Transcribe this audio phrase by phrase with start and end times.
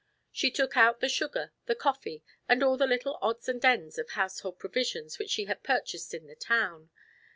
[0.31, 4.09] She took out the sugar, the coffee and all the little odds and ends of
[4.09, 6.89] household provisions which she had purchased in the town.